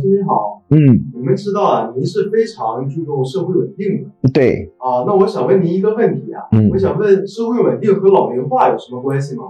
[0.00, 0.78] 师您好，嗯，
[1.14, 5.04] 我们知道啊，您是非常注重社会稳定的对，啊。
[5.06, 9.44] 那我想问您一个问题啊，嗯我想问社会稳定和老龄化有什么关系吗？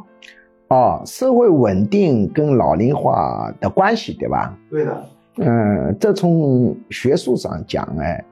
[0.69, 4.57] 哦，社会稳定跟老龄化的关系，对吧？
[4.71, 5.05] 对的，
[5.39, 8.25] 嗯，这从学术上讲，哎，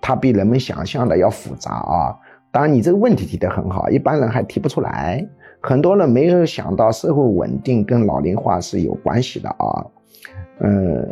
[0.00, 2.16] 它比人们想象的要复杂啊。
[2.52, 5.24] 当然，你这个问题提得很好，一般人还提不出来。
[5.60, 9.86] 很多人没有想到社会稳定跟老龄化是有关系的啊。
[10.60, 11.06] 嗯，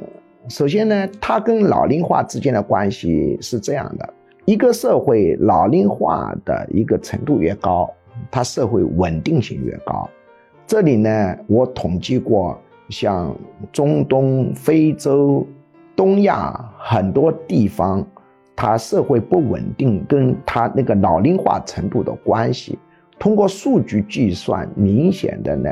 [0.48, 4.14] 首先呢，它跟老龄化之间的关系是这样的：
[4.46, 7.88] 一个社会老龄化的一个程度越高，
[8.30, 10.08] 它社会稳定性越高。
[10.66, 13.36] 这里呢，我统计过，像
[13.70, 15.46] 中东、非洲、
[15.94, 18.06] 东亚很多地方，
[18.56, 22.78] 它社会不稳定跟它那个老龄化程度的关系，
[23.18, 25.70] 通过数据计算，明显的呢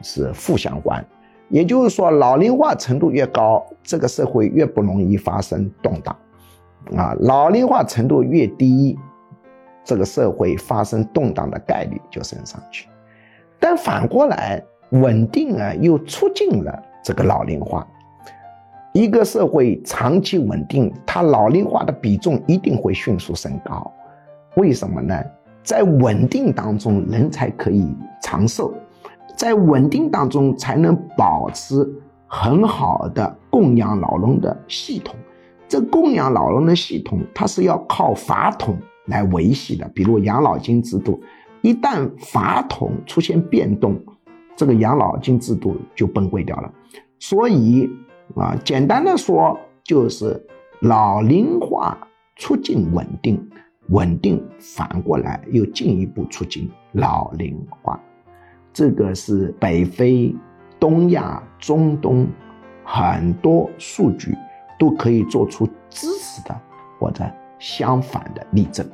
[0.00, 1.04] 是负相关。
[1.52, 6.16] 也就是说，老龄化程度越高，这个社会越不容易发生动荡，
[6.96, 8.98] 啊，老龄化程度越低，
[9.84, 12.88] 这个社会发生动荡的概率就升上去。
[13.60, 17.86] 但反过来，稳定啊又促进了这个老龄化。
[18.94, 23.92] 一个社会长期稳定，它老龄化的比重一定会迅速升高。
[24.56, 25.22] 为什么呢？
[25.62, 28.72] 在稳定当中，人才可以长寿，
[29.36, 31.88] 在稳定当中才能保持
[32.26, 35.14] 很好的供养老人的系统。
[35.68, 41.20] 这供养老人的系统，它是要靠法统来维系的，比如养老金制度。
[41.62, 43.98] 一旦法统出现变动，
[44.54, 46.70] 这个养老金制度就崩溃掉了。
[47.18, 47.88] 所以
[48.34, 50.44] 啊，简单的说，就是
[50.80, 51.96] 老龄化
[52.36, 53.40] 促进稳定，
[53.88, 57.98] 稳定反过来又进一步促进老龄化。
[58.72, 60.34] 这个是北非、
[60.80, 62.26] 东亚、中东
[62.84, 64.36] 很多数据
[64.78, 66.60] 都可以做出支持的
[66.98, 67.24] 或者
[67.58, 68.86] 相反的例证。